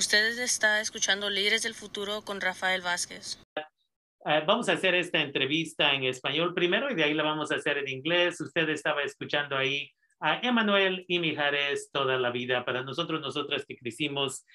Usted 0.00 0.38
está 0.38 0.80
escuchando 0.80 1.28
Líderes 1.28 1.62
del 1.62 1.74
Futuro 1.74 2.22
con 2.22 2.40
Rafael 2.40 2.80
Vázquez. 2.80 3.38
Uh, 4.24 4.46
vamos 4.46 4.70
a 4.70 4.72
hacer 4.72 4.94
esta 4.94 5.20
entrevista 5.20 5.92
en 5.92 6.04
español 6.04 6.54
primero 6.54 6.90
y 6.90 6.94
de 6.94 7.04
ahí 7.04 7.12
la 7.12 7.22
vamos 7.22 7.52
a 7.52 7.56
hacer 7.56 7.76
en 7.76 7.86
inglés. 7.86 8.40
Usted 8.40 8.66
estaba 8.70 9.02
escuchando 9.02 9.58
ahí 9.58 9.90
a 10.18 10.40
Emanuel 10.40 11.04
y 11.06 11.18
Mijares 11.18 11.90
toda 11.92 12.18
la 12.18 12.30
vida. 12.30 12.64
Para 12.64 12.82
nosotros, 12.82 13.20
nosotras 13.20 13.66
que 13.68 13.76
crecimos 13.76 14.46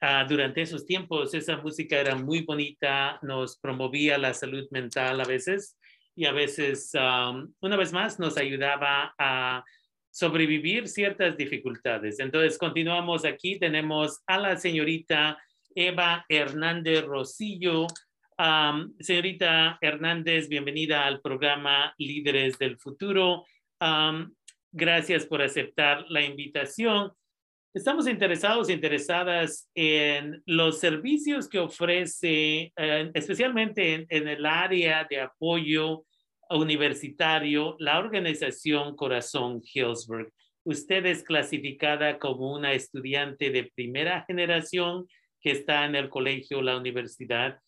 uh, 0.00 0.26
durante 0.26 0.62
esos 0.62 0.86
tiempos, 0.86 1.34
esa 1.34 1.58
música 1.58 2.00
era 2.00 2.14
muy 2.14 2.40
bonita, 2.40 3.18
nos 3.20 3.58
promovía 3.58 4.16
la 4.16 4.32
salud 4.32 4.66
mental 4.70 5.20
a 5.20 5.24
veces 5.24 5.76
y 6.16 6.24
a 6.24 6.32
veces, 6.32 6.90
um, 6.94 7.52
una 7.60 7.76
vez 7.76 7.92
más, 7.92 8.18
nos 8.18 8.38
ayudaba 8.38 9.14
a 9.18 9.62
sobrevivir 10.10 10.88
ciertas 10.88 11.36
dificultades. 11.36 12.18
Entonces, 12.18 12.58
continuamos 12.58 13.24
aquí. 13.24 13.58
Tenemos 13.58 14.20
a 14.26 14.38
la 14.38 14.56
señorita 14.56 15.38
Eva 15.74 16.24
Hernández 16.28 17.04
Rosillo. 17.04 17.86
señorita 18.98 19.78
Hernández, 19.80 20.48
bienvenida 20.48 21.06
al 21.06 21.20
programa 21.20 21.94
Líderes 21.98 22.58
del 22.58 22.76
Futuro. 22.78 23.44
gracias 24.72 25.26
por 25.26 25.42
aceptar 25.42 26.04
la 26.08 26.22
invitación. 26.22 27.12
Estamos 27.72 28.08
interesados, 28.08 28.68
interesadas 28.68 29.70
en 29.76 30.42
los 30.44 30.80
servicios 30.80 31.48
que 31.48 31.60
ofrece, 31.60 32.72
eh, 32.76 33.10
especialmente 33.14 34.06
en, 34.08 34.26
el 34.26 34.44
área 34.44 35.06
de 35.08 35.20
apoyo 35.20 36.04
universitario, 36.50 37.76
la 37.78 37.98
organización 37.98 38.96
Corazón 38.96 39.62
Hillsburg. 39.62 40.32
Usted 40.64 41.06
es 41.06 41.22
clasificada 41.22 42.18
como 42.18 42.52
una 42.52 42.72
estudiante 42.72 43.50
de 43.50 43.70
primera 43.74 44.24
generación 44.26 45.06
que 45.40 45.52
está 45.52 45.86
en 45.86 45.94
el 45.94 46.08
colegio, 46.10 46.60
la 46.60 46.76
universidad. 46.76 47.58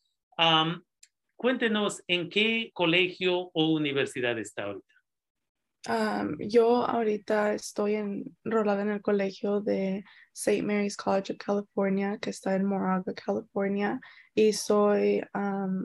cuéntenos 1.37 2.03
en 2.07 2.29
qué 2.29 2.71
colegio 2.75 3.51
o 3.55 3.73
universidad 3.73 4.39
está 4.39 4.65
ahorita. 4.65 6.39
yo 6.39 6.85
ahorita 6.87 7.55
estoy 7.55 7.95
enrolada 7.95 8.83
en 8.83 8.91
el 8.91 9.01
colegio 9.01 9.61
de 9.61 10.05
St. 10.33 10.63
Mary's 10.63 10.97
College 10.97 11.33
of 11.33 11.39
California, 11.39 12.19
que 12.19 12.31
está 12.31 12.55
en 12.55 12.65
Moraga, 12.65 13.13
California, 13.15 14.01
y 14.35 14.53
soy, 14.53 15.23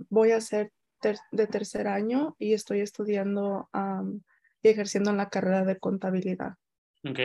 voy 0.09 0.31
a 0.31 0.37
de 1.31 1.47
tercer 1.47 1.87
año 1.87 2.35
y 2.39 2.53
estoy 2.53 2.81
estudiando 2.81 3.69
y 4.61 4.69
ejerciendo 4.69 5.11
en 5.11 5.17
la 5.17 5.29
carrera 5.29 5.63
de 5.63 5.77
contabilidad. 5.77 6.53
Ok, 7.03 7.19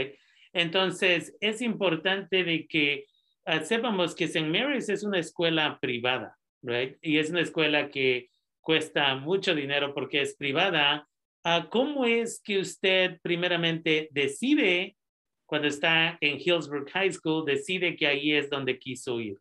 entonces 0.52 1.34
es 1.40 1.62
importante 1.62 2.44
de 2.44 2.66
que 2.66 3.06
uh, 3.46 3.64
sepamos 3.64 4.14
que 4.14 4.24
St. 4.24 4.46
Mary's 4.48 4.88
es 4.88 5.02
una 5.02 5.18
escuela 5.18 5.78
privada, 5.80 6.38
right? 6.62 6.96
Y 7.00 7.18
es 7.18 7.30
una 7.30 7.40
escuela 7.40 7.90
que 7.90 8.30
cuesta 8.60 9.14
mucho 9.16 9.54
dinero 9.54 9.94
porque 9.94 10.20
es 10.20 10.36
privada. 10.36 11.08
Uh, 11.44 11.68
¿Cómo 11.70 12.04
es 12.04 12.40
que 12.44 12.58
usted 12.58 13.18
primeramente 13.22 14.08
decide, 14.12 14.96
cuando 15.46 15.68
está 15.68 16.16
en 16.20 16.38
Hillsborough 16.38 16.88
High 16.90 17.12
School, 17.12 17.44
decide 17.44 17.96
que 17.96 18.06
ahí 18.06 18.32
es 18.32 18.48
donde 18.48 18.78
quiso 18.78 19.20
ir? 19.20 19.38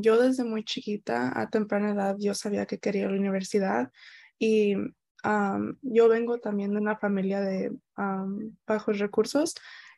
Yo 0.00 0.20
desde 0.20 0.44
muy 0.44 0.64
chiquita, 0.64 1.32
a 1.38 1.50
temprana 1.50 1.92
edad, 1.92 2.16
yo 2.18 2.34
sabía 2.34 2.66
que 2.66 2.78
quería 2.78 3.08
la 3.08 3.18
universidad 3.18 3.90
y 4.38 4.76
yo 5.82 6.08
vengo 6.08 6.38
también 6.38 6.70
de 6.72 6.78
una 6.78 6.96
familia 6.96 7.40
de 7.40 7.72
bajos 8.66 8.98
recursos 8.98 9.54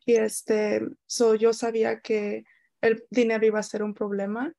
y 0.07 0.15
este, 0.15 0.81
so 1.07 1.35
yo 1.35 1.53
sabía 1.53 2.01
que 2.01 2.45
el 2.81 3.05
dinero 3.11 3.45
iba 3.45 3.59
a 3.59 3.63
ser 3.63 3.83
un 3.83 3.93
problema, 3.93 4.53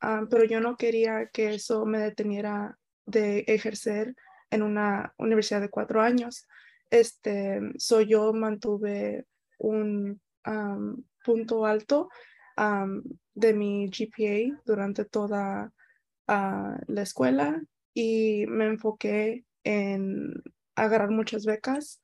pero 0.00 0.44
yo 0.44 0.60
no 0.60 0.76
quería 0.76 1.26
que 1.26 1.54
eso 1.54 1.86
me 1.86 1.98
deteniera 1.98 2.76
de 3.04 3.44
ejercer 3.46 4.16
en 4.50 4.62
una 4.62 5.14
universidad 5.18 5.60
de 5.60 5.70
cuatro 5.70 6.00
años. 6.00 6.48
Este, 6.90 7.60
so 7.78 8.00
yo 8.00 8.32
mantuve 8.32 9.26
un 9.58 10.20
punto 11.24 11.66
alto 11.66 12.08
de 13.36 13.52
mi 13.52 13.88
GPA 13.88 14.60
durante 14.64 15.04
toda 15.04 15.72
ah, 16.26 16.80
la 16.88 17.02
escuela 17.02 17.62
y 17.94 18.46
me 18.48 18.66
enfoqué 18.66 19.44
en 19.62 20.42
agarrar 20.74 21.10
muchas 21.10 21.44
becas, 21.44 22.02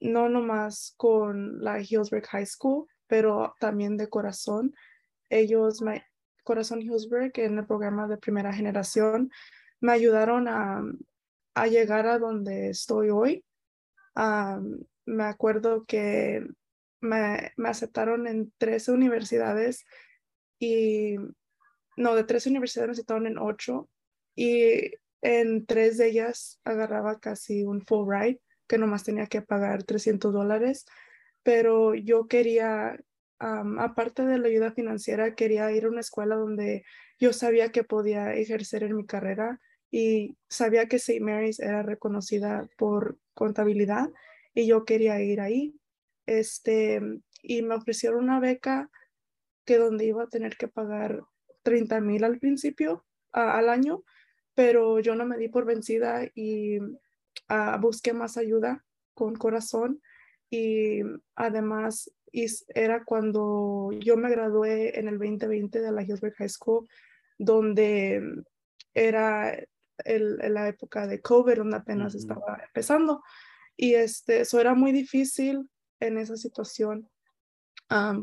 no 0.00 0.28
nomás 0.28 0.94
con 0.96 1.62
la 1.62 1.80
Hillsburg 1.80 2.26
High 2.26 2.46
School, 2.46 2.86
pero 3.06 3.54
también 3.60 3.96
de 3.96 4.08
corazón. 4.08 4.74
Ellos, 5.30 5.80
Corazón 6.44 6.82
Hillsburg, 6.82 7.32
en 7.36 7.58
el 7.58 7.66
programa 7.66 8.08
de 8.08 8.16
primera 8.16 8.52
generación, 8.52 9.30
me 9.80 9.92
ayudaron 9.92 10.48
a, 10.48 10.82
a 11.54 11.66
llegar 11.68 12.06
a 12.06 12.18
donde 12.18 12.70
estoy 12.70 13.10
hoy. 13.10 13.44
me 15.04 15.24
acuerdo 15.24 15.84
que 15.84 16.44
me, 17.00 17.52
me, 17.56 17.68
aceptaron 17.68 18.26
en 18.26 18.52
13 18.58 18.92
universidades 18.92 19.84
y 20.62 21.16
no, 21.96 22.14
de 22.14 22.22
tres 22.22 22.46
universidades 22.46 22.86
me 22.86 22.92
aceptaron 22.92 23.26
en 23.26 23.36
ocho 23.36 23.90
y 24.36 24.92
en 25.20 25.66
tres 25.66 25.98
de 25.98 26.06
ellas 26.06 26.60
agarraba 26.62 27.18
casi 27.18 27.64
un 27.64 27.82
full 27.84 28.08
ride 28.08 28.40
que 28.68 28.78
nomás 28.78 29.02
tenía 29.02 29.26
que 29.26 29.42
pagar 29.42 29.82
300 29.82 30.32
dólares, 30.32 30.86
pero 31.42 31.96
yo 31.96 32.28
quería, 32.28 32.96
aparte 33.40 34.24
de 34.24 34.38
la 34.38 34.46
ayuda 34.46 34.70
financiera, 34.70 35.34
quería 35.34 35.72
ir 35.72 35.86
a 35.86 35.88
una 35.88 36.00
escuela 36.00 36.36
donde 36.36 36.84
yo 37.18 37.32
sabía 37.32 37.72
que 37.72 37.82
podía 37.82 38.32
ejercer 38.32 38.84
en 38.84 38.96
mi 38.96 39.04
carrera 39.04 39.60
y 39.90 40.36
sabía 40.48 40.86
que 40.86 40.96
St. 40.96 41.18
Mary's 41.20 41.58
era 41.58 41.82
reconocida 41.82 42.68
por 42.78 43.18
contabilidad 43.34 44.10
y 44.54 44.68
yo 44.68 44.84
quería 44.84 45.20
ir 45.20 45.40
ahí. 45.40 45.74
Este, 46.26 47.00
y 47.42 47.62
me 47.62 47.74
ofrecieron 47.74 48.22
una 48.22 48.38
beca 48.38 48.88
que 49.64 49.78
donde 49.78 50.06
iba 50.06 50.24
a 50.24 50.28
tener 50.28 50.56
que 50.56 50.68
pagar 50.68 51.22
30 51.62 52.00
mil 52.00 52.24
al 52.24 52.38
principio, 52.38 53.04
al 53.32 53.68
año, 53.68 54.04
pero 54.54 55.00
yo 55.00 55.14
no 55.14 55.24
me 55.24 55.38
di 55.38 55.48
por 55.48 55.64
vencida 55.64 56.28
y 56.34 56.78
ah, 57.48 57.78
busqué 57.80 58.12
más 58.12 58.36
ayuda 58.36 58.84
con 59.14 59.34
corazón 59.36 60.02
y 60.50 61.00
además 61.34 62.10
era 62.74 63.04
cuando 63.04 63.90
yo 64.00 64.16
me 64.16 64.30
gradué 64.30 64.98
en 64.98 65.08
el 65.08 65.18
2020 65.18 65.80
de 65.80 65.92
la 65.92 66.02
Hillsburg 66.02 66.34
High 66.34 66.48
School, 66.48 66.88
donde 67.38 68.22
era 68.94 69.58
el, 70.04 70.36
la 70.36 70.68
época 70.68 71.06
de 71.06 71.20
COVID, 71.20 71.56
donde 71.56 71.76
apenas 71.76 72.14
estaba 72.14 72.60
empezando. 72.66 73.22
Y 73.76 73.94
este, 73.94 74.40
eso 74.40 74.60
era 74.60 74.74
muy 74.74 74.92
difícil 74.92 75.68
en 76.00 76.18
esa 76.18 76.36
situación. 76.36 77.08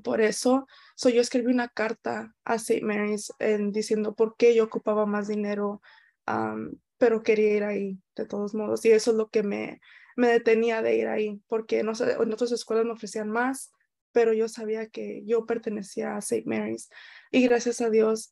Por 0.04 0.22
eso, 0.22 0.68
so 0.96 1.10
yo 1.10 1.22
escribí 1.22 1.52
una 1.52 1.70
carta 1.70 2.34
a 2.44 2.56
St. 2.56 2.82
Mary's 2.82 3.32
en, 3.40 3.72
diciendo 3.72 4.16
por 4.16 4.36
qué 4.36 4.56
yo 4.56 4.64
ocupaba 4.64 5.06
más 5.06 5.28
dinero, 5.28 5.82
pero 6.98 7.24
quería 7.24 7.56
ir 7.56 7.64
ahí 7.64 8.00
de 8.16 8.26
todos 8.26 8.54
modos. 8.56 8.84
Y 8.86 8.92
eso 8.92 9.12
es 9.12 9.18
lo 9.18 9.30
que 9.30 9.44
me, 9.44 9.80
me 10.16 10.28
detenía 10.28 10.82
de 10.82 10.96
ir 10.96 11.08
ahí, 11.08 11.42
porque 11.48 11.84
no 11.84 11.96
sé, 11.96 12.14
en 12.14 12.34
otras 12.34 12.52
escuelas 12.52 12.86
me 12.86 12.92
ofrecían 12.92 13.30
más, 13.30 13.72
pero 14.12 14.34
yo 14.34 14.48
sabía 14.48 14.88
que 14.88 15.24
yo 15.26 15.46
pertenecía 15.46 16.16
a 16.16 16.20
St. 16.20 16.44
Mary's. 16.46 16.90
Y 17.32 17.44
gracias 17.44 17.82
a 17.82 17.90
Dios 17.90 18.30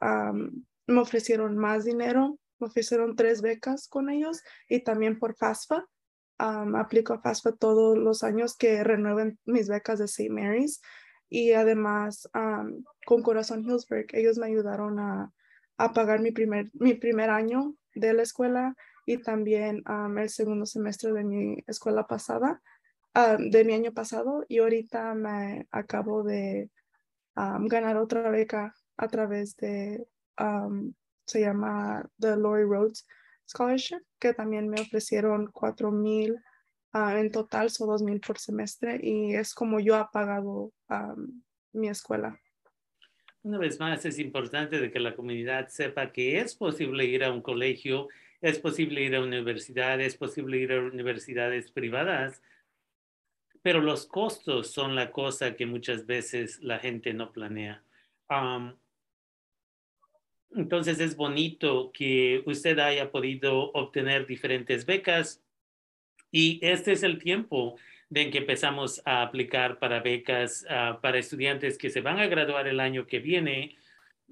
me 0.87 0.99
ofrecieron 0.99 1.57
más 1.57 1.85
dinero, 1.85 2.39
me 2.59 2.67
ofrecieron 2.67 3.15
tres 3.15 3.41
becas 3.41 3.87
con 3.87 4.09
ellos 4.09 4.41
y 4.67 4.83
también 4.83 5.19
por 5.19 5.35
FAFSA 5.35 5.85
aplico 6.39 7.13
a 7.13 7.21
FAFSA 7.21 7.53
todos 7.53 7.97
los 7.97 8.23
años 8.23 8.55
que 8.55 8.83
renueven 8.83 9.39
mis 9.45 9.67
becas 9.67 9.99
de 9.99 10.05
St. 10.05 10.29
Mary's 10.29 10.81
y 11.29 11.51
además 11.53 12.29
con 13.05 13.21
Corazón 13.21 13.63
Hillsburg, 13.63 14.07
ellos 14.13 14.37
me 14.37 14.47
ayudaron 14.47 14.99
a, 14.99 15.31
pagar 15.93 16.21
mi 16.21 16.31
primer, 16.31 16.71
mi 16.73 16.95
primer 16.95 17.29
año 17.29 17.75
de 17.93 18.13
la 18.13 18.23
escuela 18.23 18.75
y 19.05 19.17
también 19.17 19.83
el 20.17 20.29
segundo 20.29 20.65
semestre 20.65 21.13
de 21.13 21.23
mi 21.23 21.63
escuela 21.67 22.07
pasada, 22.07 22.61
de 23.39 23.63
mi 23.63 23.73
año 23.73 23.93
pasado 23.93 24.45
y 24.47 24.59
ahorita 24.59 25.13
me 25.13 25.67
acabo 25.71 26.23
de 26.23 26.69
ganar 27.35 27.97
otra 27.97 28.29
beca 28.29 28.73
a 28.97 29.07
través 29.07 29.55
de, 29.57 30.07
se 31.25 31.41
llama 31.41 32.09
The 32.19 32.37
Lori 32.37 32.63
Rhodes 32.63 33.05
Scholarship, 33.47 34.01
que 34.19 34.33
también 34.33 34.69
me 34.69 34.81
ofrecieron 34.81 35.51
cuatro 35.51 35.91
mil 35.91 36.37
ah, 36.93 37.19
en 37.19 37.31
total, 37.31 37.69
son 37.69 37.89
dos 37.89 38.03
mil 38.03 38.19
por 38.19 38.39
semestre 38.39 38.99
y 39.01 39.35
es 39.35 39.53
como 39.53 39.79
yo 39.79 39.99
he 39.99 40.05
pagado 40.11 40.71
mi 41.73 41.89
escuela. 41.89 42.39
Una 43.43 43.57
vez 43.57 43.79
más, 43.79 44.03
es 44.05 44.19
importante 44.19 44.79
de 44.79 44.91
que 44.91 44.99
la 44.99 45.15
comunidad 45.15 45.69
sepa 45.69 46.11
que 46.11 46.39
es 46.39 46.55
posible 46.55 47.05
ir 47.05 47.23
a 47.23 47.31
un 47.31 47.41
colegio, 47.41 48.09
es 48.41 48.59
posible 48.59 49.03
ir 49.03 49.15
a 49.15 49.21
universidades, 49.21 50.13
es 50.13 50.17
posible 50.17 50.57
ir 50.57 50.73
a 50.73 50.81
universidades 50.81 51.71
privadas, 51.71 52.41
pero 53.61 53.81
los 53.81 54.05
costos 54.05 54.71
son 54.71 54.95
la 54.95 55.11
cosa 55.11 55.55
que 55.55 55.65
muchas 55.65 56.05
veces 56.05 56.61
la 56.61 56.79
gente 56.79 57.13
no 57.13 57.31
planea. 57.31 57.83
Um, 58.29 58.73
entonces 60.51 60.99
es 60.99 61.15
bonito 61.15 61.91
que 61.93 62.43
usted 62.45 62.79
haya 62.79 63.11
podido 63.11 63.71
obtener 63.71 64.25
diferentes 64.25 64.85
becas 64.85 65.43
y 66.31 66.59
este 66.61 66.91
es 66.91 67.03
el 67.03 67.17
tiempo 67.19 67.77
de 68.09 68.29
que 68.29 68.39
empezamos 68.39 69.01
a 69.05 69.21
aplicar 69.21 69.79
para 69.79 69.99
becas 69.99 70.65
uh, 70.69 70.99
para 71.01 71.19
estudiantes 71.19 71.77
que 71.77 71.89
se 71.89 72.01
van 72.01 72.19
a 72.19 72.27
graduar 72.27 72.67
el 72.67 72.79
año 72.79 73.05
que 73.05 73.19
viene. 73.19 73.75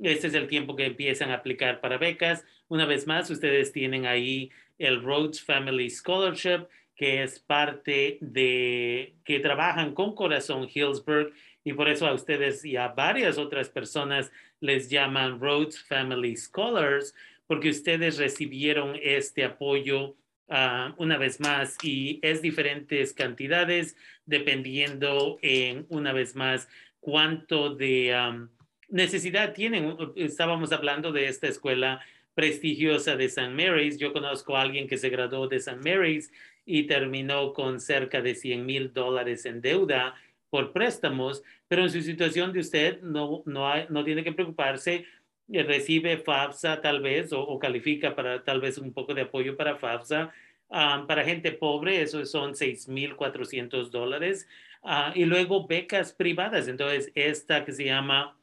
Este 0.02 0.28
es 0.28 0.34
el 0.34 0.48
tiempo 0.48 0.76
que 0.76 0.86
empiezan 0.86 1.32
a 1.32 1.36
aplicar 1.36 1.82
para 1.82 1.98
becas. 1.98 2.46
Una 2.68 2.86
vez 2.86 3.06
más, 3.08 3.30
ustedes 3.30 3.72
tienen 3.72 4.06
ahí 4.06 4.50
el 4.78 5.02
Rhodes 5.02 5.42
Family 5.42 5.90
Scholarship, 5.90 6.68
que 6.96 7.24
es 7.24 7.40
parte 7.40 8.18
de 8.22 9.16
que 9.26 9.40
trabajan 9.40 9.94
con 9.94 10.16
Corazón 10.16 10.68
Hillsburg 10.74 11.34
y 11.64 11.74
por 11.74 11.90
eso 11.90 12.08
a 12.08 12.14
ustedes 12.14 12.64
y 12.64 12.78
a 12.78 12.90
varias 12.90 13.38
otras 13.38 13.70
personas 13.70 14.32
les 14.60 14.90
llaman 14.90 15.40
Rhodes 15.40 15.82
Family 15.84 16.36
Scholars, 16.38 17.14
porque 17.48 17.70
ustedes 17.70 18.18
recibieron 18.18 18.98
este 19.02 19.44
apoyo 19.44 20.16
uh, 20.50 20.94
una 20.98 21.18
vez 21.18 21.40
más 21.40 21.78
y 21.84 22.20
es 22.22 22.42
diferentes 22.42 23.14
cantidades 23.14 23.96
dependiendo 24.26 25.38
en 25.42 25.86
una 25.90 26.14
vez 26.14 26.36
más 26.36 26.68
cuánto 27.00 27.76
de 27.76 28.16
um, 28.16 28.50
necesidad 28.90 29.54
tienen. 29.54 29.98
Estábamos 30.16 30.72
hablando 30.72 31.12
de 31.12 31.28
esta 31.28 31.48
escuela 31.48 32.02
prestigiosa 32.34 33.16
de 33.16 33.26
St. 33.26 33.50
Mary's. 33.50 33.98
Yo 33.98 34.14
conozco 34.14 34.58
a 34.58 34.62
alguien 34.62 34.88
que 34.88 34.98
se 34.98 35.10
graduó 35.10 35.48
de 35.48 35.58
St. 35.58 35.78
Mary's 35.78 36.32
y 36.66 36.84
terminó 36.84 37.54
con 37.54 37.80
cerca 37.80 38.22
de 38.22 38.36
100 38.36 38.66
mil 38.66 38.94
dólares 38.94 39.46
en 39.46 39.62
deuda 39.62 40.16
por 40.50 40.72
préstamos, 40.72 41.44
pero 41.68 41.84
en 41.84 41.90
su 41.90 42.02
situación 42.02 42.54
de 42.54 42.60
usted 42.60 43.02
no, 43.02 43.44
no, 43.46 43.70
hay, 43.70 43.86
no 43.90 44.04
tiene 44.04 44.24
que 44.24 44.32
preocuparse, 44.32 45.06
recibe 45.48 46.18
FAFSA 46.18 46.82
tal 46.82 47.02
vez 47.02 47.32
o, 47.34 47.58
califica 47.60 48.16
para 48.16 48.44
tal 48.44 48.62
vez 48.62 48.78
un 48.78 48.94
poco 48.94 49.14
de 49.14 49.22
apoyo 49.22 49.56
para 49.56 49.78
FAFSA. 49.78 50.34
Um, 50.68 51.06
para 51.06 51.24
gente 51.24 51.52
pobre, 51.52 52.02
eso 52.02 52.26
son 52.26 52.54
6.400 52.54 53.90
dólares. 53.90 54.48
Uh, 54.82 55.12
y 55.14 55.26
luego 55.26 55.68
becas 55.68 56.14
privadas. 56.14 56.68
Entonces, 56.68 57.12
esta 57.16 57.66
que 57.66 57.72
se 57.72 57.86
llama 57.86 58.38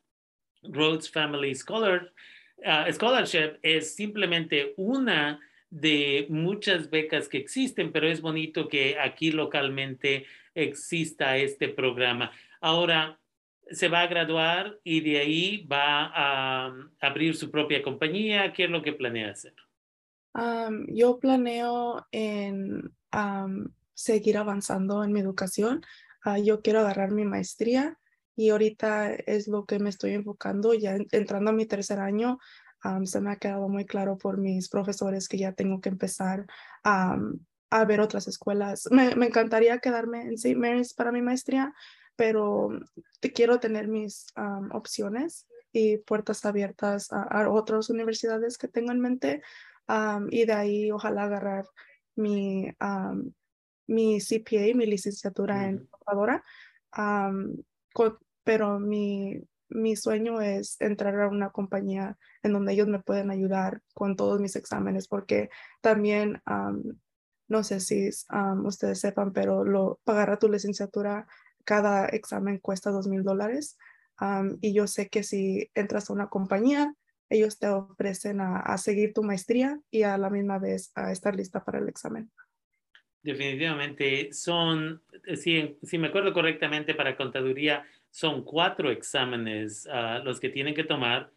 Rhodes 0.62 1.10
Family 1.10 1.54
Scholar, 1.54 2.12
uh, 2.58 2.92
Scholarship 2.92 3.58
es 3.62 3.94
simplemente 3.94 4.74
una 4.76 5.40
de 5.70 6.26
muchas 6.28 6.90
becas 6.90 7.28
que 7.28 7.38
existen, 7.38 7.92
pero 7.92 8.06
es 8.06 8.20
bonito 8.20 8.68
que 8.68 8.98
aquí 8.98 9.30
localmente 9.32 10.26
exista 10.54 11.36
este 11.38 11.68
programa. 11.68 12.30
Ahora, 12.60 13.18
se 13.70 13.88
va 13.88 14.00
a 14.00 14.06
graduar 14.06 14.78
y 14.84 15.00
de 15.00 15.18
ahí 15.18 15.66
va 15.66 16.06
a 16.06 16.68
um, 16.68 16.90
abrir 17.00 17.36
su 17.36 17.50
propia 17.50 17.82
compañía. 17.82 18.52
¿Qué 18.52 18.64
es 18.64 18.70
lo 18.70 18.82
que 18.82 18.92
planea 18.92 19.30
hacer? 19.30 19.54
yo 20.88 21.18
planeo 21.18 22.06
en 22.10 22.90
seguir 23.92 24.38
avanzando 24.38 25.04
en 25.04 25.12
mi 25.12 25.20
educación. 25.20 25.82
Ah, 26.24 26.38
yo 26.38 26.62
quiero 26.62 26.80
agarrar 26.80 27.10
mi 27.10 27.26
maestría 27.26 27.98
y 28.34 28.48
ahorita 28.48 29.12
es 29.12 29.46
lo 29.46 29.66
que 29.66 29.78
me 29.78 29.90
estoy 29.90 30.12
enfocando. 30.12 30.72
Ya 30.72 30.96
entrando 31.10 31.50
a 31.50 31.54
mi 31.54 31.66
tercer 31.66 31.98
año, 31.98 32.38
se 33.04 33.20
me 33.20 33.32
ha 33.32 33.36
quedado 33.36 33.68
muy 33.68 33.84
claro 33.84 34.16
por 34.16 34.38
mis 34.38 34.70
profesores 34.70 35.28
que 35.28 35.36
ya 35.36 35.52
tengo 35.52 35.82
que 35.82 35.90
empezar 35.90 36.46
a 36.82 37.18
a 37.72 37.86
ver 37.86 38.00
otras 38.00 38.28
escuelas. 38.28 38.86
Me, 38.90 39.16
me 39.16 39.26
encantaría 39.26 39.78
quedarme 39.78 40.22
en 40.22 40.34
St. 40.34 40.56
Mary's 40.56 40.92
para 40.92 41.10
mi 41.10 41.22
maestría, 41.22 41.72
pero 42.16 42.70
quiero 43.34 43.60
tener 43.60 43.88
mis 43.88 44.26
opciones 44.72 45.46
y 45.72 45.98
puertas 45.98 46.44
abiertas 46.44 47.08
a, 47.10 47.48
otras 47.50 47.90
universidades 47.90 48.58
que 48.58 48.68
tengo 48.68 48.92
en 48.92 49.00
mente 49.00 49.42
y 50.30 50.44
de 50.44 50.52
ahí 50.52 50.90
ojalá 50.90 51.24
agarrar 51.24 51.64
mi, 52.14 52.68
mi 53.86 54.20
CPA, 54.20 54.74
mi 54.74 54.86
licenciatura 54.86 55.68
en 55.68 55.86
computadora. 55.86 56.42
pero 58.44 58.78
mi, 58.78 59.40
mi 59.68 59.96
sueño 59.96 60.40
es 60.40 60.80
entrar 60.80 61.20
a 61.20 61.28
una 61.28 61.50
compañía 61.50 62.18
en 62.42 62.52
donde 62.52 62.72
ellos 62.72 62.88
me 62.88 63.00
pueden 63.00 63.30
ayudar 63.30 63.80
con 63.94 64.16
todos 64.16 64.40
mis 64.40 64.56
exámenes 64.56 65.08
porque 65.08 65.50
también 65.80 66.42
no 67.48 67.62
sé 67.62 67.80
si 67.80 68.08
ustedes 68.64 69.00
sepan, 69.00 69.32
pero 69.32 69.64
lo, 69.64 70.00
pagar 70.04 70.30
a 70.30 70.38
tu 70.38 70.48
licenciatura, 70.48 71.26
cada 71.64 72.06
examen 72.06 72.58
cuesta 72.58 72.90
dos 72.90 73.06
mil 73.08 73.22
dólares. 73.22 73.78
y 74.60 74.72
yo 74.72 74.86
sé 74.86 75.08
que 75.08 75.22
si 75.22 75.70
entras 75.74 76.08
a 76.08 76.12
una 76.12 76.28
compañía, 76.28 76.94
ellos 77.28 77.58
te 77.58 77.66
ofrecen 77.68 78.40
a, 78.40 78.76
seguir 78.78 79.14
tu 79.14 79.22
maestría 79.22 79.80
y 79.90 80.02
a 80.02 80.18
la 80.18 80.30
misma 80.30 80.58
vez 80.58 80.92
a 80.94 81.10
estar 81.10 81.34
lista 81.34 81.64
para 81.64 81.78
el 81.78 81.88
examen. 81.88 82.30
Definitivamente 83.22 84.32
son, 84.32 85.02
si, 85.36 85.78
si 85.82 85.98
me 85.98 86.08
acuerdo 86.08 86.32
correctamente, 86.32 86.94
para 86.94 87.16
contaduría 87.16 87.84
son 88.10 88.44
cuatro 88.44 88.90
exámenes 88.90 89.88
ah, 89.90 90.20
los 90.22 90.38
que 90.38 90.50
tienen 90.50 90.74
que 90.74 90.84
tomar 90.84 91.32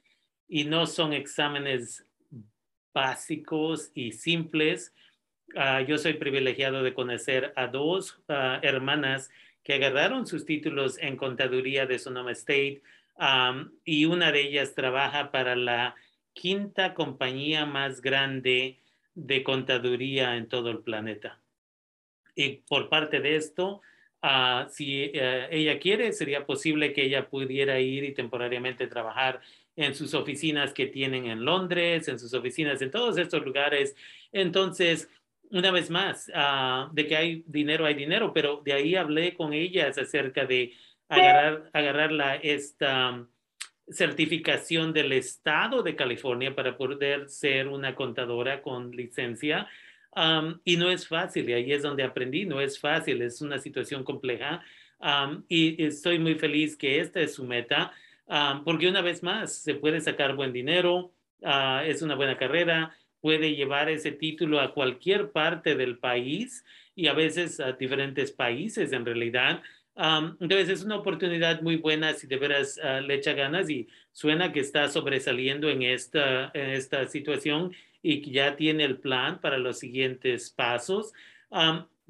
y 0.48 0.66
no 0.66 0.86
son 0.86 1.14
exámenes 1.14 2.06
básicos 2.94 3.92
y 3.94 4.12
simples, 4.12 4.94
Ah, 5.54 5.82
yo 5.82 5.98
soy 5.98 6.14
privilegiado 6.14 6.82
de 6.84 6.94
conocer 6.94 7.54
a 7.56 7.68
dos 7.68 8.22
ah, 8.28 8.60
hermanas 8.64 9.30
que 9.66 9.74
agarraron 9.74 10.28
sus 10.28 10.46
títulos 10.46 11.00
en 11.00 11.18
contaduría 11.18 11.88
de 11.88 11.98
Sonoma 11.98 12.32
State 12.34 12.84
y 13.84 14.06
una 14.06 14.32
de 14.32 14.42
ellas 14.42 14.76
trabaja 14.76 15.32
para 15.32 15.56
la 15.56 15.96
quinta 16.34 16.94
compañía 16.94 17.66
más 17.66 18.00
grande 18.00 18.78
de 19.16 19.44
contaduría 19.44 20.38
en 20.38 20.48
todo 20.48 20.70
el 20.70 20.80
planeta. 20.80 21.40
Y 22.36 22.58
por 22.68 22.90
parte 22.90 23.22
de 23.22 23.38
esto, 23.38 23.82
ah, 24.22 24.68
si 24.70 25.10
eh, 25.14 25.48
ella 25.50 25.80
quiere, 25.80 26.14
sería 26.14 26.46
posible 26.46 26.94
que 26.94 27.04
ella 27.04 27.28
pudiera 27.28 27.80
ir 27.80 28.04
y 28.04 28.14
temporariamente 28.14 28.86
trabajar 28.86 29.42
en 29.76 29.96
sus 29.96 30.14
oficinas 30.14 30.74
que 30.74 30.86
tienen 30.86 31.26
en 31.26 31.44
Londres, 31.44 32.08
en 32.08 32.20
sus 32.20 32.36
oficinas 32.36 32.82
en 32.84 32.92
todos 32.92 33.18
estos 33.18 33.44
lugares. 33.44 33.96
Entonces, 34.32 35.10
una 35.56 35.72
vez 35.72 35.90
más, 35.90 36.30
uh, 36.30 36.94
de 36.94 37.08
que 37.08 37.16
hay 37.16 37.44
dinero, 37.48 37.86
hay 37.86 37.94
dinero, 37.94 38.34
pero 38.34 38.62
de 38.64 38.74
ahí 38.74 38.96
hablé 38.96 39.34
con 39.36 39.54
ellas 39.54 39.98
acerca 39.98 40.46
de 40.46 40.74
agarrar, 41.08 41.70
agarrar 41.72 42.12
la, 42.12 42.36
esta 42.36 43.26
certificación 43.88 44.92
del 44.92 45.14
Estado 45.14 45.82
de 45.82 45.96
California 45.96 46.54
para 46.54 46.76
poder 46.76 47.30
ser 47.30 47.70
una 47.70 47.96
contadora 47.96 48.62
con 48.62 48.92
licencia. 48.92 49.68
Um, 50.12 50.60
y 50.66 50.76
no 50.78 50.90
es 50.90 51.08
fácil, 51.08 51.50
y 51.50 51.54
ahí 51.54 51.72
es 51.72 51.84
donde 51.84 52.04
aprendí, 52.04 52.46
no 52.46 52.60
es 52.60 52.80
fácil, 52.80 53.22
es 53.22 53.42
una 53.42 53.58
situación 53.58 54.04
compleja. 54.04 54.62
Um, 55.00 55.44
y 55.48 55.82
estoy 55.84 56.20
muy 56.20 56.36
feliz 56.36 56.76
que 56.76 57.00
esta 57.00 57.22
es 57.22 57.34
su 57.36 57.46
meta, 57.46 57.94
um, 58.26 58.64
porque 58.66 58.90
una 58.90 59.02
vez 59.02 59.24
más 59.24 59.56
se 59.56 59.76
puede 59.76 60.02
sacar 60.02 60.36
buen 60.36 60.52
dinero, 60.52 61.14
uh, 61.42 61.80
es 61.86 62.02
una 62.02 62.16
buena 62.16 62.38
carrera, 62.38 62.94
puede 63.26 63.56
llevar 63.56 63.90
ese 63.90 64.12
título 64.12 64.62
a 64.62 64.72
cualquier 64.72 65.32
parte 65.32 65.74
del 65.74 65.98
país 65.98 66.64
y 66.94 67.08
a 67.08 67.14
veces 67.14 67.60
a 67.60 67.72
diferentes 67.72 68.32
países 68.32 68.92
en 68.92 69.04
realidad. 69.04 69.64
entonces 70.40 70.70
es 70.70 70.84
una 70.84 70.98
oportunidad 70.98 71.64
muy 71.64 71.78
buena 71.78 72.14
si 72.14 72.28
de 72.28 72.38
veras 72.38 72.80
ah, 72.84 73.02
le 73.02 73.16
echa 73.16 73.34
ganas 73.34 73.68
y 73.68 73.88
suena 74.12 74.52
que 74.52 74.60
está 74.60 74.90
sobresaliendo 74.90 75.72
en 75.72 75.82
esta, 75.82 76.52
en 76.54 76.70
esta 76.70 77.08
situación 77.08 77.74
y 78.04 78.22
que 78.22 78.30
ya 78.30 78.56
tiene 78.56 78.84
el 78.84 79.00
plan 79.00 79.42
para 79.42 79.58
los 79.58 79.80
siguientes 79.80 80.52
pasos. 80.52 81.12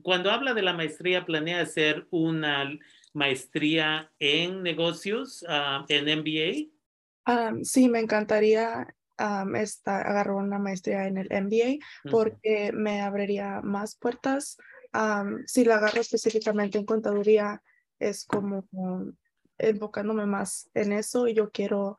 cuando 0.02 0.32
habla 0.32 0.54
de 0.54 0.64
la 0.64 0.74
maestría, 0.74 1.24
¿planea 1.24 1.62
hacer 1.62 2.08
una 2.10 2.78
maestría 3.14 4.12
en 4.20 4.64
negocios, 4.64 5.46
ah, 5.48 5.86
en 5.88 6.20
MBA? 6.20 7.64
sí, 7.64 7.88
me 7.88 8.02
encantaría 8.02 8.94
um, 9.20 9.56
agarró 9.86 10.38
una 10.38 10.60
maestría 10.60 11.08
en 11.08 11.18
el 11.18 11.30
MBA 11.30 11.86
porque 12.12 12.72
me 12.74 13.02
abriría 13.02 13.62
más 13.62 13.96
puertas. 13.96 14.58
si 15.46 15.66
la 15.66 15.76
agarro 15.76 16.02
específicamente 16.02 16.78
en 16.78 16.86
contaduría, 16.86 17.62
es 18.00 18.26
como 18.26 18.66
enfocándome 19.58 20.26
más 20.26 20.70
en 20.74 20.92
eso 20.92 21.28
y 21.28 21.34
yo 21.34 21.52
quiero 21.52 21.98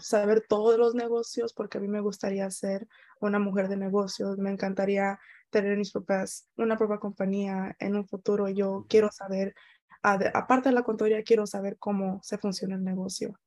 saber 0.00 0.44
todos 0.48 0.76
los 0.78 0.94
negocios 0.94 1.52
porque 1.52 1.78
a 1.78 1.80
mí 1.80 1.88
me 1.88 2.00
gustaría 2.00 2.50
ser 2.50 2.88
una 3.20 3.38
mujer 3.38 3.68
de 3.68 3.76
negocios, 3.76 4.38
me 4.38 4.50
encantaría 4.50 5.20
tener 5.50 5.76
mis 5.76 5.92
propias, 5.92 6.48
una 6.56 6.76
propia 6.76 6.98
compañía 6.98 7.76
en 7.78 7.94
un 7.94 8.08
futuro. 8.08 8.48
Yo 8.48 8.86
quiero 8.88 9.12
saber, 9.12 9.54
aparte 10.02 10.70
de 10.70 10.74
la 10.74 10.82
contaduría, 10.82 11.22
quiero 11.22 11.46
saber 11.46 11.76
cómo 11.78 12.20
se 12.24 12.38
funciona 12.38 12.74
el 12.74 12.82
negocio. 12.82 13.38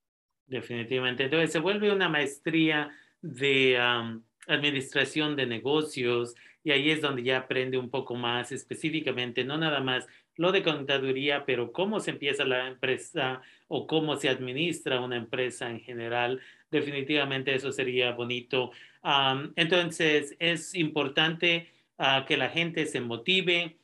Definitivamente. 0.48 1.24
Entonces 1.24 1.52
se 1.52 1.60
vuelve 1.60 1.92
una 1.92 2.10
maestría 2.10 2.92
de 3.22 3.78
administración 4.48 5.36
de 5.36 5.48
negocios 5.48 6.36
y 6.64 6.72
ahí 6.72 6.92
es 6.92 7.02
donde 7.02 7.24
ya 7.24 7.38
aprende 7.38 7.78
un 7.78 7.90
poco 7.90 8.16
más 8.16 8.52
específicamente, 8.52 9.44
no 9.44 9.58
nada 9.58 9.82
más 9.82 10.08
lo 10.36 10.52
de 10.52 10.64
contaduría, 10.64 11.46
pero 11.46 11.72
cómo 11.72 12.00
se 12.00 12.12
empieza 12.12 12.44
la 12.44 12.68
empresa 12.68 13.42
o 13.68 13.88
cómo 13.88 14.18
se 14.18 14.30
administra 14.30 15.00
una 15.00 15.16
empresa 15.16 15.70
en 15.70 15.80
general, 15.80 16.42
definitivamente 16.70 17.56
eso 17.56 17.72
sería 17.72 18.12
bonito. 18.12 18.72
Entonces, 19.56 20.36
es 20.40 20.76
importante 20.76 21.70
uh, 21.98 22.26
que 22.26 22.38
la 22.38 22.50
gente 22.50 22.86
se 22.86 23.00
motive. 23.00 23.78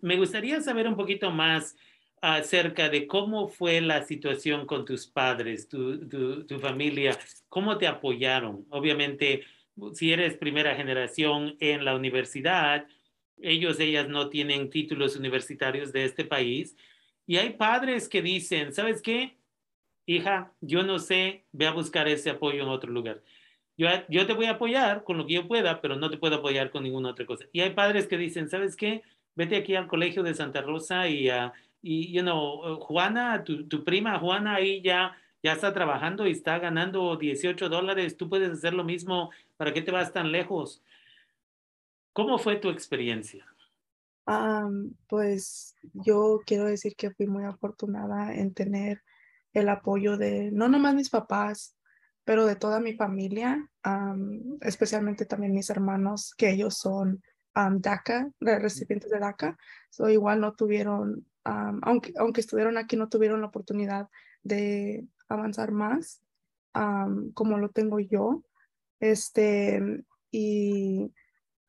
Me 0.00 0.16
gustaría 0.16 0.60
saber 0.60 0.88
un 0.88 0.96
poquito 0.96 1.30
más 1.30 1.76
acerca 2.22 2.88
de 2.88 3.06
cómo 3.06 3.48
fue 3.48 3.80
la 3.80 4.04
situación 4.04 4.66
con 4.66 4.84
tus 4.84 5.06
padres, 5.06 5.68
tu, 5.68 6.08
tu, 6.46 6.58
familia, 6.58 7.18
cómo 7.48 7.78
te 7.78 7.86
apoyaron. 7.86 8.66
Obviamente, 8.70 9.44
si 9.94 10.12
eres 10.12 10.36
primera 10.36 10.74
generación 10.74 11.56
en 11.60 11.84
la 11.84 11.94
universidad, 11.94 12.86
ellos, 13.40 13.78
ellas 13.80 14.08
no 14.08 14.28
tienen 14.28 14.70
títulos 14.70 15.16
universitarios 15.16 15.92
de 15.92 16.04
este 16.04 16.24
país. 16.24 16.76
Y 17.26 17.36
hay 17.36 17.50
padres 17.50 18.08
que 18.08 18.22
dicen, 18.22 18.72
¿sabes 18.72 19.02
qué? 19.02 19.36
Hija, 20.06 20.52
yo 20.60 20.82
no 20.82 20.98
sé, 20.98 21.44
ve 21.52 21.66
a 21.66 21.72
buscar 21.72 22.08
ese 22.08 22.30
apoyo 22.30 22.62
en 22.62 22.68
otro 22.68 22.90
lugar. 22.90 23.22
Yo, 23.76 23.88
yo 24.08 24.26
te 24.26 24.32
voy 24.32 24.46
a 24.46 24.52
apoyar 24.52 25.04
con 25.04 25.18
lo 25.18 25.26
que 25.26 25.34
yo 25.34 25.46
pueda, 25.46 25.80
pero 25.80 25.96
no 25.96 26.10
te 26.10 26.16
puedo 26.16 26.36
apoyar 26.36 26.70
con 26.70 26.82
ninguna 26.82 27.10
otra 27.10 27.26
cosa. 27.26 27.44
Y 27.52 27.60
hay 27.60 27.70
padres 27.70 28.06
que 28.06 28.18
dicen, 28.18 28.48
¿sabes 28.48 28.74
qué? 28.74 29.02
Vete 29.36 29.56
aquí 29.56 29.76
al 29.76 29.86
colegio 29.86 30.24
de 30.24 30.34
Santa 30.34 30.62
Rosa 30.62 31.08
y, 31.08 31.30
uh, 31.30 31.52
y 31.82 32.12
you 32.12 32.22
know, 32.22 32.78
Juana, 32.80 33.44
tu, 33.44 33.66
tu 33.68 33.84
prima 33.84 34.18
Juana 34.18 34.56
ahí 34.56 34.82
ya 34.82 35.16
ya 35.42 35.52
está 35.52 35.72
trabajando 35.72 36.26
y 36.26 36.32
está 36.32 36.58
ganando 36.58 37.16
18 37.16 37.68
dólares, 37.68 38.16
tú 38.16 38.28
puedes 38.28 38.50
hacer 38.50 38.74
lo 38.74 38.84
mismo, 38.84 39.30
¿para 39.56 39.72
qué 39.72 39.82
te 39.82 39.92
vas 39.92 40.12
tan 40.12 40.32
lejos? 40.32 40.82
¿Cómo 42.12 42.38
fue 42.38 42.56
tu 42.56 42.70
experiencia? 42.70 43.46
Um, 44.26 44.94
pues 45.06 45.76
yo 45.94 46.40
quiero 46.44 46.64
decir 46.64 46.96
que 46.96 47.12
fui 47.12 47.26
muy 47.26 47.44
afortunada 47.44 48.34
en 48.34 48.52
tener 48.52 49.02
el 49.52 49.68
apoyo 49.68 50.18
de 50.18 50.50
no 50.52 50.68
nomás 50.68 50.94
mis 50.94 51.08
papás, 51.08 51.76
pero 52.24 52.44
de 52.44 52.56
toda 52.56 52.80
mi 52.80 52.94
familia, 52.94 53.66
um, 53.86 54.58
especialmente 54.60 55.24
también 55.24 55.54
mis 55.54 55.70
hermanos, 55.70 56.34
que 56.36 56.50
ellos 56.50 56.76
son 56.76 57.22
um, 57.56 57.80
DACA, 57.80 58.30
recipientes 58.40 59.10
de 59.10 59.18
DACA. 59.18 59.56
So, 59.88 60.10
igual 60.10 60.40
no 60.40 60.52
tuvieron, 60.52 61.26
aunque, 61.82 62.12
aunque 62.16 62.40
estuvieron 62.40 62.78
aquí, 62.78 62.96
no 62.96 63.08
tuvieron 63.08 63.40
la 63.40 63.48
oportunidad 63.48 64.08
de 64.42 65.06
avanzar 65.28 65.72
más, 65.72 66.22
como 67.34 67.58
lo 67.58 67.70
tengo 67.70 68.00
yo. 68.00 68.44
Este, 69.00 69.80
y 70.30 71.12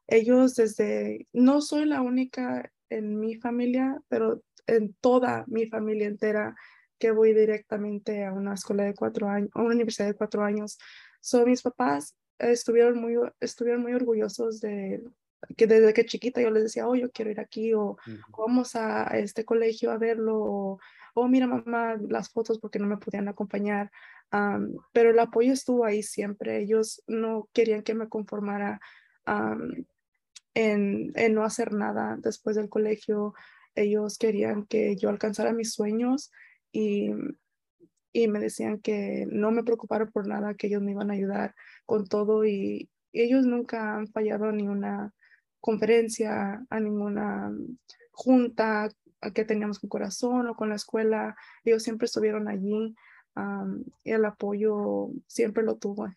ellos 0.07 0.55
desde, 0.55 1.27
no 1.33 1.62
soy 1.62 1.86
la 1.86 2.01
única 2.01 2.71
en 2.89 3.19
mi 3.19 3.36
familia, 3.36 4.01
pero 4.07 4.43
en 4.67 4.93
toda 4.95 5.45
mi 5.48 5.67
familia 5.67 6.07
entera 6.07 6.55
que 6.98 7.12
voy 7.12 7.33
directamente 7.33 8.25
a 8.25 8.33
una 8.33 8.55
escuela 8.55 8.83
de 8.83 8.93
cuatro 8.93 9.29
años, 9.29 9.50
a 9.53 9.62
una 9.62 9.75
universidad 9.75 10.07
de 10.07 10.15
cuatro 10.15 10.43
años. 10.43 10.77
son 11.21 11.50
mis 11.50 11.62
papás 11.62 12.15
estuvieron 12.39 13.00
muy, 13.00 13.15
estuvieron 13.39 13.81
muy 13.81 13.93
orgullosos 13.93 14.62
de 14.62 15.03
que 15.58 15.67
desde 15.67 15.93
que 15.93 16.05
chiquita 16.05 16.41
yo 16.41 16.51
les 16.51 16.63
decía, 16.63 16.88
oh, 16.88 16.96
yo 16.96 17.12
quiero 17.12 17.31
ir 17.31 17.39
aquí 17.39 17.74
o, 17.74 17.98
vamos 18.38 18.75
a, 18.75 19.03
este 19.17 19.46
colegio 19.46 19.91
a 19.91 19.98
verlo 19.98 20.38
o, 20.38 20.79
oh, 21.13 21.27
mira 21.27 21.48
mamá, 21.48 21.98
las 22.10 22.29
fotos 22.29 22.60
porque 22.60 22.79
no 22.79 22.88
me 22.88 22.98
podían 22.98 23.27
acompañar. 23.27 23.91
pero 24.93 25.12
el 25.12 25.19
apoyo 25.19 25.53
estuvo 25.53 25.86
ahí 25.86 26.03
siempre. 26.03 26.60
Ellos 26.62 27.03
no 27.08 27.50
querían 27.53 27.84
que 27.84 27.93
me 27.93 28.10
conformara 28.10 28.79
en, 29.25 31.12
en, 31.15 31.34
no 31.34 31.43
hacer 31.43 31.74
nada 31.74 32.17
después 32.22 32.55
del 32.55 32.69
colegio. 32.69 33.34
Ellos 33.75 34.17
querían 34.17 34.65
que 34.65 34.96
yo 34.98 35.10
alcanzara 35.10 35.53
mis 35.53 35.74
sueños 35.74 36.31
y, 36.72 37.12
y 38.12 38.27
me 38.27 38.39
decían 38.39 38.79
que 38.79 39.25
no 39.29 39.51
me 39.51 39.63
preocupara 39.63 40.08
por 40.08 40.27
nada, 40.27 40.53
que 40.55 40.67
ellos 40.67 40.81
me 40.81 40.91
iban 40.91 41.12
a 41.12 41.13
ayudar 41.13 41.55
con 41.86 42.08
todo 42.08 42.46
y 42.46 42.89
ellos 43.13 43.46
nunca 43.46 43.96
han 43.96 44.08
fallado 44.08 44.51
ni 44.51 44.67
una 44.67 45.13
conferencia, 45.59 46.65
a 46.69 46.79
ninguna 46.79 47.51
junta 48.11 48.89
que 49.33 49.45
teníamos 49.45 49.79
con 49.79 49.89
corazón 49.89 50.47
o 50.47 50.55
con 50.55 50.69
la 50.69 50.75
escuela. 50.75 51.35
Ellos 51.63 51.83
siempre 51.83 52.05
estuvieron 52.05 52.47
allí 52.47 52.95
el 54.03 54.25
apoyo 54.25 55.09
siempre 55.27 55.63
lo 55.63 55.77
tuvo. 55.77 56.13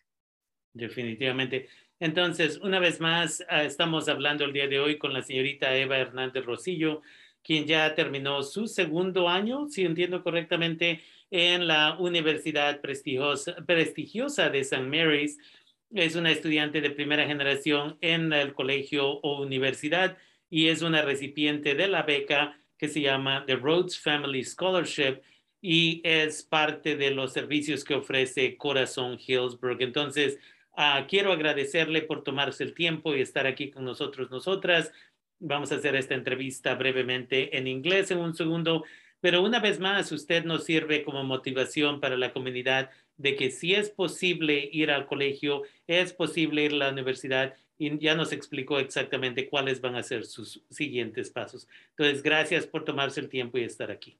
Definitivamente. 0.73 1.67
Entonces, 1.99 2.57
una 2.57 2.79
vez 2.79 2.99
más, 2.99 3.43
ah, 3.49 3.63
estamos 3.63 4.09
hablando 4.09 4.43
el 4.43 4.53
día 4.53 4.67
de 4.67 4.79
hoy 4.79 4.97
con 4.97 5.13
la 5.13 5.21
señorita 5.21 5.75
Eva 5.75 5.97
Hernández 5.97 6.45
Rosillo, 6.45 7.01
quien 7.43 7.65
ya 7.65 7.93
terminó 7.95 8.43
su 8.43 8.67
segundo 8.67 9.29
año, 9.29 9.69
si 9.69 9.83
entiendo 9.85 10.23
correctamente, 10.23 11.01
en 11.29 11.67
la 11.67 11.97
Universidad 11.99 12.81
prestigiosa, 12.81 13.55
prestigiosa 13.65 14.49
de 14.49 14.59
St. 14.59 14.83
Mary's 14.83 15.37
es 15.93 16.15
una 16.15 16.31
estudiante 16.31 16.81
de 16.81 16.89
primera 16.89 17.25
generación 17.27 17.97
en 18.01 18.33
el 18.33 18.53
colegio 18.53 19.07
o 19.07 19.41
universidad 19.41 20.17
y 20.49 20.67
es 20.69 20.81
una 20.81 21.01
recipiente 21.01 21.75
de 21.75 21.87
la 21.87 22.03
beca 22.03 22.57
que 22.77 22.87
se 22.87 23.01
llama 23.01 23.43
The 23.45 23.55
Rhodes 23.55 23.99
Family 23.99 24.43
Scholarship 24.43 25.21
y 25.61 26.01
es 26.03 26.43
parte 26.43 26.97
de 26.97 27.11
los 27.11 27.31
servicios 27.31 27.83
que 27.83 27.93
ofrece 27.93 28.57
Corazón 28.57 29.17
Hillsburg. 29.17 29.81
Entonces, 29.81 30.37
uh, 30.77 31.05
quiero 31.07 31.31
agradecerle 31.31 32.01
por 32.01 32.23
tomarse 32.23 32.63
el 32.63 32.73
tiempo 32.73 33.15
y 33.15 33.21
estar 33.21 33.47
aquí 33.47 33.71
con 33.71 33.85
nosotros, 33.85 34.29
nosotras. 34.29 34.91
Vamos 35.39 35.71
a 35.71 35.75
hacer 35.75 35.95
esta 35.95 36.15
entrevista 36.15 36.75
brevemente 36.75 37.57
en 37.57 37.67
inglés 37.67 38.11
en 38.11 38.17
un 38.17 38.35
segundo, 38.35 38.83
pero 39.23 39.41
una 39.41 39.61
vez 39.61 39.79
más, 39.79 40.11
usted 40.11 40.43
nos 40.43 40.65
sirve 40.65 41.05
como 41.05 41.23
motivación 41.23 42.01
para 42.01 42.17
la 42.17 42.33
comunidad 42.33 42.89
de 43.15 43.37
que 43.37 43.51
si 43.51 43.73
es 43.73 43.89
posible 43.89 44.69
ir 44.73 44.91
al 44.91 45.05
colegio, 45.05 45.61
es 45.87 46.11
posible 46.11 46.65
ir 46.65 46.73
a 46.73 46.75
la 46.75 46.89
universidad 46.89 47.53
y 47.77 47.97
ya 47.99 48.15
nos 48.15 48.33
explicó 48.33 48.79
exactamente 48.79 49.47
cuáles 49.47 49.79
van 49.79 49.95
a 49.95 50.03
ser 50.03 50.25
sus 50.25 50.61
siguientes 50.69 51.29
pasos. 51.29 51.69
Entonces, 51.91 52.21
gracias 52.21 52.67
por 52.67 52.83
tomarse 52.83 53.21
el 53.21 53.29
tiempo 53.29 53.57
y 53.57 53.63
estar 53.63 53.91
aquí. 53.91 54.17